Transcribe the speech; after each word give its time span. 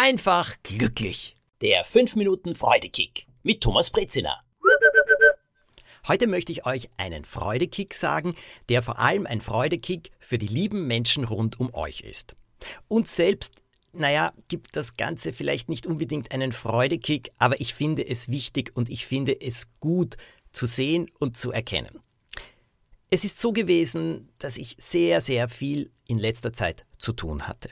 einfach 0.00 0.56
glücklich. 0.62 1.36
Der 1.60 1.84
5 1.84 2.16
Minuten 2.16 2.54
Freudekick 2.54 3.26
mit 3.42 3.60
Thomas 3.60 3.90
Brezina. 3.90 4.40
Heute 6.08 6.26
möchte 6.26 6.52
ich 6.52 6.64
euch 6.64 6.88
einen 6.96 7.26
Freudekick 7.26 7.92
sagen, 7.92 8.34
der 8.70 8.82
vor 8.82 8.98
allem 8.98 9.26
ein 9.26 9.42
Freudekick 9.42 10.10
für 10.18 10.38
die 10.38 10.46
lieben 10.46 10.86
Menschen 10.86 11.24
rund 11.24 11.60
um 11.60 11.74
euch 11.74 12.00
ist. 12.00 12.34
Und 12.88 13.08
selbst, 13.08 13.56
naja, 13.92 14.32
gibt 14.48 14.74
das 14.74 14.96
Ganze 14.96 15.34
vielleicht 15.34 15.68
nicht 15.68 15.86
unbedingt 15.86 16.32
einen 16.32 16.52
Freudekick, 16.52 17.30
aber 17.36 17.60
ich 17.60 17.74
finde 17.74 18.08
es 18.08 18.30
wichtig 18.30 18.74
und 18.74 18.88
ich 18.88 19.04
finde 19.04 19.38
es 19.38 19.68
gut 19.80 20.16
zu 20.50 20.64
sehen 20.64 21.10
und 21.18 21.36
zu 21.36 21.52
erkennen. 21.52 22.00
Es 23.10 23.24
ist 23.24 23.38
so 23.38 23.52
gewesen, 23.52 24.30
dass 24.38 24.56
ich 24.56 24.76
sehr, 24.78 25.20
sehr 25.20 25.46
viel 25.50 25.90
in 26.06 26.18
letzter 26.18 26.54
Zeit 26.54 26.86
zu 26.96 27.12
tun 27.12 27.46
hatte. 27.46 27.68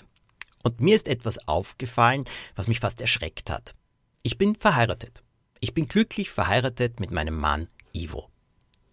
Und 0.69 0.83
mir 0.83 0.95
ist 0.95 1.09
etwas 1.09 1.49
aufgefallen, 1.49 2.27
was 2.55 2.69
mich 2.69 2.81
fast 2.81 3.01
erschreckt 3.01 3.49
hat. 3.49 3.75
Ich 4.23 4.37
bin 4.37 4.55
verheiratet. 4.55 5.23
Ich 5.61 5.73
bin 5.73 5.89
glücklich 5.89 6.31
verheiratet 6.31 7.01
mit 7.01 7.11
meinem 7.11 7.39
Mann 7.39 7.69
Ivo. 7.95 8.29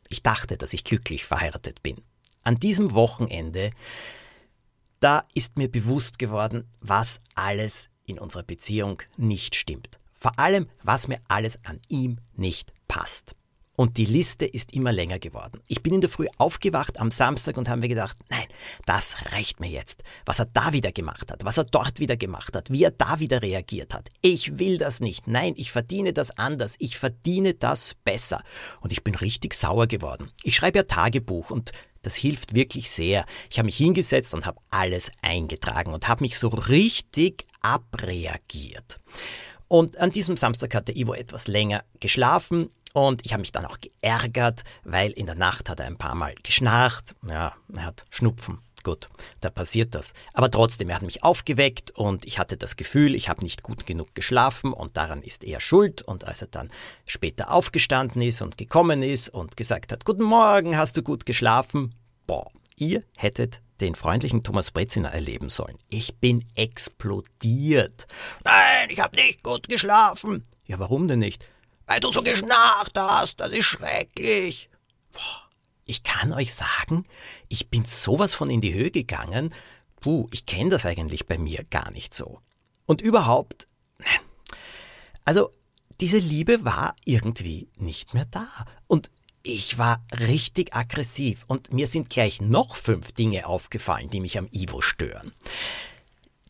Ich 0.07 0.23
dachte, 0.23 0.55
dass 0.55 0.71
ich 0.71 0.85
glücklich 0.85 1.25
verheiratet 1.25 1.83
bin. 1.83 1.97
An 2.43 2.59
diesem 2.59 2.93
Wochenende, 2.93 3.71
da 5.01 5.27
ist 5.33 5.57
mir 5.57 5.69
bewusst 5.69 6.17
geworden, 6.17 6.65
was 6.79 7.19
alles 7.33 7.89
in 8.07 8.19
unserer 8.19 8.43
Beziehung 8.43 9.01
nicht 9.17 9.53
stimmt. 9.53 9.99
Vor 10.13 10.39
allem, 10.39 10.69
was 10.81 11.09
mir 11.09 11.19
alles 11.27 11.57
an 11.65 11.81
ihm 11.89 12.19
nicht 12.35 12.71
passt. 12.87 13.35
Und 13.75 13.97
die 13.97 14.05
Liste 14.05 14.45
ist 14.45 14.73
immer 14.73 14.93
länger 14.93 15.19
geworden. 15.19 15.61
Ich 15.67 15.83
bin 15.83 15.93
in 15.93 16.01
der 16.01 16.09
Früh 16.09 16.27
aufgewacht 16.37 16.99
am 16.99 17.11
Samstag 17.11 17.57
und 17.57 17.67
habe 17.67 17.81
mir 17.81 17.89
gedacht, 17.89 18.17
nein, 18.29 18.45
das 18.85 19.17
reicht 19.31 19.59
mir 19.59 19.69
jetzt. 19.69 20.03
Was 20.25 20.39
er 20.39 20.45
da 20.45 20.71
wieder 20.71 20.91
gemacht 20.91 21.31
hat, 21.31 21.43
was 21.43 21.57
er 21.57 21.65
dort 21.65 21.99
wieder 21.99 22.15
gemacht 22.15 22.55
hat, 22.55 22.71
wie 22.71 22.83
er 22.83 22.91
da 22.91 23.19
wieder 23.19 23.41
reagiert 23.41 23.93
hat. 23.93 24.09
Ich 24.21 24.59
will 24.59 24.77
das 24.77 25.01
nicht. 25.01 25.27
Nein, 25.27 25.53
ich 25.57 25.71
verdiene 25.71 26.13
das 26.13 26.37
anders. 26.37 26.75
Ich 26.79 26.97
verdiene 26.97 27.53
das 27.53 27.95
besser. 28.05 28.41
Und 28.79 28.91
ich 28.91 29.03
bin 29.03 29.15
richtig 29.15 29.53
sauer 29.53 29.87
geworden. 29.87 30.31
Ich 30.43 30.55
schreibe 30.55 30.79
ja 30.79 30.83
Tagebuch 30.83 31.49
und 31.49 31.71
das 32.01 32.15
hilft 32.15 32.53
wirklich 32.53 32.91
sehr. 32.91 33.25
Ich 33.49 33.57
habe 33.57 33.65
mich 33.65 33.77
hingesetzt 33.77 34.33
und 34.33 34.45
habe 34.45 34.61
alles 34.69 35.11
eingetragen 35.21 35.91
und 35.91 36.07
habe 36.07 36.23
mich 36.23 36.37
so 36.37 36.49
richtig 36.49 37.45
abreagiert. 37.61 38.99
Und 39.67 39.97
an 39.97 40.11
diesem 40.11 40.37
Samstag 40.37 40.75
hatte 40.75 40.95
Ivo 40.95 41.15
etwas 41.15 41.47
länger 41.47 41.83
geschlafen 41.99 42.69
und 42.95 43.25
ich 43.25 43.33
habe 43.33 43.41
mich 43.41 43.51
dann 43.51 43.65
auch 43.65 43.77
geärgert, 43.77 44.63
weil 44.85 45.11
in 45.11 45.25
der 45.25 45.35
Nacht 45.35 45.69
hat 45.69 45.81
er 45.81 45.85
ein 45.85 45.97
paar 45.97 46.15
Mal 46.15 46.33
geschnarcht. 46.41 47.13
Ja, 47.29 47.53
er 47.75 47.85
hat 47.85 48.05
Schnupfen. 48.09 48.59
Gut, 48.83 49.09
da 49.41 49.49
passiert 49.49 49.95
das. 49.95 50.13
Aber 50.33 50.49
trotzdem, 50.49 50.89
er 50.89 50.95
hat 50.95 51.01
mich 51.01 51.23
aufgeweckt 51.23 51.91
und 51.91 52.23
ich 52.23 52.39
hatte 52.39 52.55
das 52.55 52.77
Gefühl, 52.77 53.13
ich 53.15 53.27
habe 53.27 53.43
nicht 53.43 53.63
gut 53.63 53.85
genug 53.85 54.15
geschlafen 54.15 54.71
und 54.71 54.95
daran 54.95 55.21
ist 55.21 55.43
er 55.43 55.59
schuld. 55.59 56.03
Und 56.03 56.23
als 56.25 56.41
er 56.41 56.47
dann 56.47 56.71
später 57.05 57.51
aufgestanden 57.51 58.21
ist 58.21 58.41
und 58.41 58.57
gekommen 58.57 59.03
ist 59.03 59.27
und 59.27 59.57
gesagt 59.57 59.91
hat, 59.91 60.05
Guten 60.05 60.23
Morgen, 60.23 60.77
hast 60.77 60.95
du 60.95 61.03
gut 61.03 61.25
geschlafen? 61.25 61.95
Boah, 62.27 62.49
ihr 62.77 63.03
hättet 63.17 63.61
den 63.81 63.95
freundlichen 63.95 64.41
Thomas 64.41 64.71
Breziner 64.71 65.09
erleben 65.09 65.49
sollen. 65.49 65.77
Ich 65.89 66.15
bin 66.15 66.45
explodiert. 66.55 68.07
Nein, 68.45 68.89
ich 68.89 69.01
habe 69.01 69.17
nicht 69.17 69.43
gut 69.43 69.67
geschlafen. 69.67 70.43
Ja, 70.65 70.79
warum 70.79 71.09
denn 71.09 71.19
nicht? 71.19 71.43
Weil 71.87 71.99
du 71.99 72.11
so 72.11 72.21
geschnarcht 72.21 72.97
hast, 72.97 73.39
das 73.39 73.51
ist 73.51 73.65
schrecklich. 73.65 74.69
Ich 75.85 76.03
kann 76.03 76.33
euch 76.33 76.53
sagen, 76.53 77.05
ich 77.47 77.69
bin 77.69 77.85
sowas 77.85 78.33
von 78.33 78.49
in 78.49 78.61
die 78.61 78.73
Höhe 78.73 78.91
gegangen. 78.91 79.53
Puh, 80.01 80.27
ich 80.31 80.45
kenne 80.45 80.71
das 80.71 80.85
eigentlich 80.85 81.27
bei 81.27 81.37
mir 81.37 81.63
gar 81.69 81.91
nicht 81.91 82.13
so. 82.13 82.39
Und 82.85 83.01
überhaupt, 83.01 83.67
also 85.25 85.51
diese 86.01 86.17
Liebe 86.17 86.65
war 86.65 86.95
irgendwie 87.05 87.69
nicht 87.77 88.13
mehr 88.13 88.25
da. 88.25 88.47
Und 88.87 89.11
ich 89.43 89.77
war 89.77 90.03
richtig 90.11 90.75
aggressiv 90.75 91.45
und 91.47 91.71
mir 91.71 91.85
sind 91.85 92.09
gleich 92.09 92.41
noch 92.41 92.75
fünf 92.75 93.11
Dinge 93.11 93.45
aufgefallen, 93.45 94.09
die 94.09 94.19
mich 94.19 94.39
am 94.39 94.47
Ivo 94.51 94.81
stören. 94.81 95.33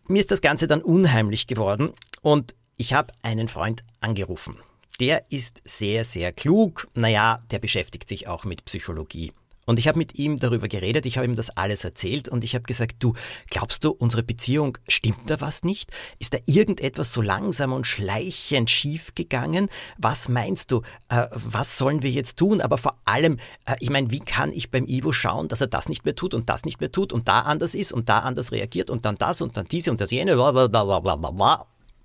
Mir 0.07 0.19
ist 0.19 0.31
das 0.31 0.41
Ganze 0.41 0.67
dann 0.67 0.81
unheimlich 0.81 1.45
geworden 1.45 1.91
und 2.21 2.55
ich 2.77 2.93
habe 2.93 3.13
einen 3.21 3.49
Freund 3.49 3.83
angerufen 3.99 4.57
der 4.99 5.31
ist 5.31 5.61
sehr, 5.63 6.05
sehr 6.05 6.31
klug. 6.31 6.87
Naja, 6.93 7.39
der 7.51 7.59
beschäftigt 7.59 8.09
sich 8.09 8.27
auch 8.27 8.45
mit 8.45 8.65
Psychologie. 8.65 9.31
Und 9.65 9.79
ich 9.79 9.87
habe 9.87 9.97
mit 9.97 10.15
ihm 10.15 10.37
darüber 10.37 10.67
geredet, 10.67 11.05
ich 11.05 11.17
habe 11.17 11.25
ihm 11.25 11.35
das 11.35 11.49
alles 11.57 11.83
erzählt 11.83 12.29
und 12.29 12.43
ich 12.43 12.53
habe 12.53 12.65
gesagt, 12.65 12.97
du, 12.99 13.15
glaubst 13.49 13.83
du, 13.83 13.89
unsere 13.89 14.21
Beziehung, 14.21 14.77
stimmt 14.87 15.27
da 15.27 15.41
was 15.41 15.63
nicht? 15.63 15.91
Ist 16.19 16.35
da 16.35 16.37
irgendetwas 16.45 17.11
so 17.11 17.21
langsam 17.21 17.73
und 17.73 17.87
schleichend 17.87 18.69
schief 18.69 19.15
gegangen? 19.15 19.69
Was 19.97 20.29
meinst 20.29 20.71
du? 20.71 20.83
Äh, 21.09 21.27
was 21.31 21.77
sollen 21.77 22.03
wir 22.03 22.11
jetzt 22.11 22.37
tun? 22.37 22.61
Aber 22.61 22.77
vor 22.77 22.99
allem, 23.05 23.37
äh, 23.65 23.75
ich 23.79 23.89
meine, 23.89 24.11
wie 24.11 24.19
kann 24.19 24.51
ich 24.51 24.69
beim 24.69 24.85
Ivo 24.85 25.11
schauen, 25.11 25.47
dass 25.47 25.61
er 25.61 25.67
das 25.67 25.89
nicht 25.89 26.05
mehr 26.05 26.15
tut 26.15 26.35
und 26.35 26.47
das 26.49 26.63
nicht 26.63 26.79
mehr 26.79 26.91
tut 26.91 27.11
und 27.11 27.27
da 27.27 27.41
anders 27.41 27.73
ist 27.73 27.91
und 27.91 28.07
da 28.07 28.19
anders 28.19 28.51
reagiert 28.51 28.91
und 28.91 29.05
dann 29.05 29.17
das 29.17 29.41
und 29.41 29.57
dann 29.57 29.65
diese 29.65 29.89
und 29.89 29.99
das 29.99 30.11
jene? 30.11 30.39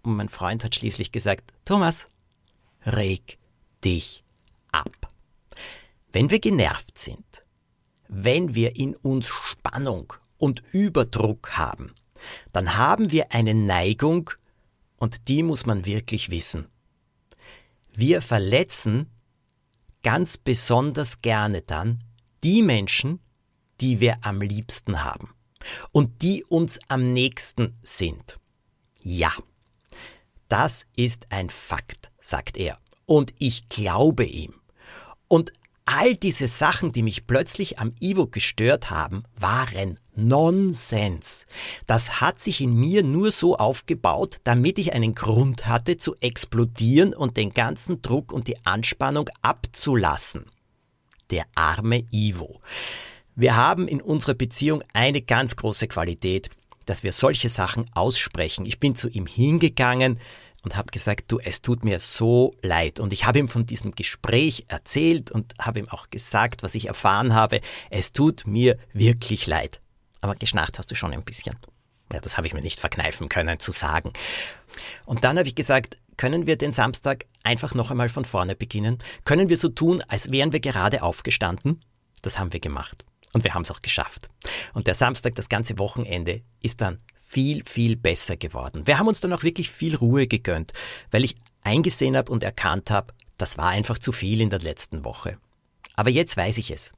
Und 0.03 0.15
mein 0.17 0.29
Freund 0.31 0.65
hat 0.65 0.75
schließlich 0.75 1.13
gesagt, 1.13 1.53
Thomas, 1.67 2.07
reg 2.87 3.39
dich 3.85 4.25
ab. 4.73 5.13
Wenn 6.13 6.31
wir 6.31 6.41
genervt 6.41 6.99
sind, 6.99 7.43
wenn 8.09 8.55
wir 8.55 8.77
in 8.77 8.97
uns 8.97 9.27
Spannung 9.27 10.13
und 10.39 10.63
Überdruck 10.73 11.53
haben, 11.57 11.95
dann 12.53 12.77
haben 12.77 13.11
wir 13.13 13.33
eine 13.33 13.55
Neigung, 13.55 14.31
und 14.99 15.29
die 15.29 15.43
muss 15.43 15.65
man 15.65 15.87
wirklich 15.87 16.31
wissen. 16.31 16.69
Wir 17.93 18.21
verletzen 18.21 19.11
ganz 20.03 20.37
besonders 20.37 21.23
gerne 21.23 21.63
dann 21.63 22.05
die 22.45 22.63
Menschen, 22.63 23.21
die 23.81 24.01
wir 24.01 24.19
am 24.23 24.43
liebsten 24.43 25.03
haben 25.03 25.35
und 25.91 26.23
die 26.23 26.45
uns 26.45 26.79
am 26.89 27.13
nächsten 27.13 27.79
sind. 27.81 28.39
Ja, 29.03 29.33
das 30.49 30.87
ist 30.97 31.33
ein 31.33 31.49
Fakt 31.49 32.10
sagt 32.21 32.57
er. 32.57 32.79
Und 33.07 33.33
ich 33.39 33.69
glaube 33.69 34.25
ihm. 34.25 34.55
Und 35.29 35.53
all 35.85 36.15
diese 36.15 36.47
Sachen, 36.47 36.93
die 36.93 37.03
mich 37.03 37.27
plötzlich 37.27 37.79
am 37.79 37.93
Ivo 38.01 38.27
gestört 38.27 38.91
haben, 38.91 39.25
waren 39.37 39.99
Nonsens. 40.15 41.47
Das 41.87 42.21
hat 42.21 42.41
sich 42.41 42.61
in 42.61 42.75
mir 42.75 43.03
nur 43.03 43.33
so 43.33 43.57
aufgebaut, 43.57 44.37
damit 44.45 44.79
ich 44.79 44.93
einen 44.93 45.15
Grund 45.15 45.67
hatte 45.67 45.97
zu 45.97 46.15
explodieren 46.17 47.15
und 47.15 47.37
den 47.37 47.53
ganzen 47.53 48.03
Druck 48.03 48.33
und 48.33 48.47
die 48.47 48.65
Anspannung 48.65 49.29
abzulassen. 49.43 50.47
Der 51.31 51.45
arme 51.55 52.05
Ivo. 52.13 52.61
Wir 53.35 53.57
haben 53.57 53.89
in 53.89 54.01
unserer 54.01 54.35
Beziehung 54.35 54.83
eine 54.93 55.23
ganz 55.23 55.57
große 55.57 55.89
Qualität, 55.89 56.51
dass 56.87 57.03
wir 57.03 57.13
solche 57.13 57.49
Sachen 57.49 57.87
aussprechen. 57.95 58.65
Ich 58.65 58.79
bin 58.79 58.95
zu 58.95 59.09
ihm 59.09 59.27
hingegangen, 59.27 60.19
und 60.63 60.77
habe 60.77 60.91
gesagt, 60.91 61.33
du, 61.33 61.39
es 61.39 61.63
tut 61.63 61.85
mir 61.85 62.01
so 62.01 62.55
leid. 62.63 63.01
Und 63.01 63.13
ich 63.13 63.27
habe 63.27 63.39
ihm 63.39 63.49
von 63.49 63.67
diesem 63.67 63.93
Gespräch 63.93 64.65
erzählt 64.69 65.31
und 65.31 65.55
habe 65.61 65.79
ihm 65.79 65.89
auch 65.89 66.09
gesagt, 66.11 66.63
was 66.63 66.75
ich 66.75 66.87
erfahren 66.89 67.35
habe. 67.35 67.61
Es 67.91 68.13
tut 68.13 68.47
mir 68.47 68.79
wirklich 68.93 69.47
leid. 69.47 69.81
Aber 70.21 70.35
geschnarcht 70.35 70.79
hast 70.79 70.91
du 70.91 70.95
schon 70.95 71.13
ein 71.13 71.23
bisschen. 71.23 71.57
Ja, 72.13 72.21
das 72.21 72.37
habe 72.37 72.47
ich 72.47 72.55
mir 72.55 72.63
nicht 72.63 72.81
verkneifen 72.81 73.29
können 73.29 73.59
zu 73.59 73.71
sagen. 73.71 74.13
Und 75.07 75.25
dann 75.25 75.39
habe 75.39 75.49
ich 75.49 75.55
gesagt, 75.55 75.97
können 76.17 76.47
wir 76.47 76.57
den 76.57 76.73
Samstag 76.73 77.25
einfach 77.45 77.75
noch 77.75 77.91
einmal 77.91 78.11
von 78.11 78.25
vorne 78.25 78.55
beginnen? 78.55 78.99
Können 79.25 79.49
wir 79.49 79.57
so 79.57 79.69
tun, 79.69 80.03
als 80.09 80.31
wären 80.31 80.53
wir 80.53 80.61
gerade 80.61 81.03
aufgestanden? 81.03 81.83
Das 82.21 82.39
haben 82.39 82.53
wir 82.53 82.61
gemacht. 82.61 83.05
Und 83.33 83.45
wir 83.45 83.55
haben 83.55 83.63
es 83.63 83.71
auch 83.71 83.81
geschafft. 83.81 84.29
Und 84.75 84.87
der 84.87 84.95
Samstag, 84.95 85.37
das 85.37 85.49
ganze 85.49 85.79
Wochenende, 85.79 86.43
ist 86.63 86.81
dann 86.81 86.99
viel, 87.31 87.65
viel 87.65 87.95
besser 87.95 88.37
geworden. 88.37 88.89
Wir 88.89 88.99
haben 88.99 89.07
uns 89.07 89.21
dann 89.21 89.33
auch 89.33 89.45
wirklich 89.45 89.71
viel 89.71 89.95
Ruhe 89.95 90.27
gegönnt, 90.27 90.73
weil 91.13 91.23
ich 91.23 91.37
eingesehen 91.63 92.17
habe 92.17 92.33
und 92.33 92.43
erkannt 92.43 92.91
habe, 92.91 93.15
das 93.39 93.57
war 93.57 93.69
einfach 93.69 93.99
zu 93.99 94.11
viel 94.11 94.41
in 94.41 94.51
der 94.51 94.59
letzten 94.59 95.05
Woche. 95.05 95.39
Aber 95.95 96.11
jetzt 96.11 96.37
weiß 96.37 96.59
ich 96.59 96.73
es. 96.73 96.93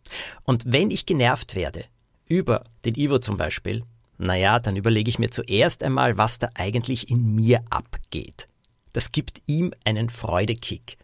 Und 0.44 0.64
wenn 0.66 0.90
ich 0.90 1.04
genervt 1.04 1.54
werde, 1.54 1.84
über 2.30 2.64
den 2.86 2.94
Ivo 2.94 3.18
zum 3.18 3.36
Beispiel, 3.36 3.84
naja, 4.16 4.58
dann 4.58 4.76
überlege 4.76 5.10
ich 5.10 5.18
mir 5.18 5.30
zuerst 5.30 5.82
einmal, 5.82 6.16
was 6.16 6.38
da 6.38 6.48
eigentlich 6.54 7.10
in 7.10 7.34
mir 7.34 7.62
abgeht. 7.68 8.46
Das 8.94 9.12
gibt 9.12 9.42
ihm 9.46 9.74
einen 9.84 10.08
Freudekick, 10.08 10.96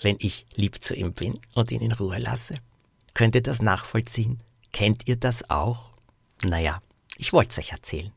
wenn 0.00 0.16
ich 0.18 0.44
lieb 0.56 0.82
zu 0.82 0.96
ihm 0.96 1.12
bin 1.12 1.38
und 1.54 1.70
ihn 1.70 1.82
in 1.82 1.92
Ruhe 1.92 2.18
lasse. 2.18 2.56
Könnt 3.14 3.36
ihr 3.36 3.42
das 3.42 3.62
nachvollziehen? 3.62 4.42
Kennt 4.72 5.06
ihr 5.06 5.16
das 5.16 5.48
auch? 5.50 5.90
Naja, 6.44 6.82
ich 7.16 7.32
wollte 7.32 7.50
es 7.50 7.58
euch 7.58 7.70
erzählen. 7.70 8.12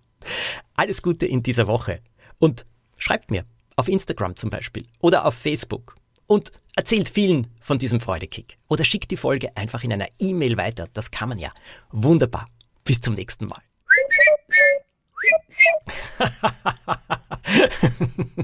Alles 0.76 1.02
Gute 1.02 1.26
in 1.26 1.44
dieser 1.44 1.68
Woche. 1.68 2.02
Und 2.40 2.66
schreibt 2.98 3.32
mir 3.32 3.44
auf 3.76 3.88
Instagram 3.88 4.36
zum 4.36 4.50
Beispiel 4.50 4.86
oder 5.00 5.26
auf 5.26 5.36
Facebook. 5.36 5.96
Und 6.28 6.52
erzählt 6.76 7.10
vielen 7.10 7.48
von 7.60 7.78
diesem 7.78 8.00
Freudekick. 8.00 8.58
Oder 8.68 8.84
schickt 8.84 9.12
die 9.12 9.18
Folge 9.18 9.56
einfach 9.56 9.84
in 9.84 9.94
einer 9.94 10.08
E-Mail 10.18 10.58
weiter. 10.58 10.88
Das 10.94 11.12
kann 11.12 11.30
man 11.30 11.38
ja. 11.38 11.52
Wunderbar. 11.92 12.48
Bis 12.84 13.02
zum 13.02 13.14
nächsten 13.14 13.46
Mal. 13.46 13.62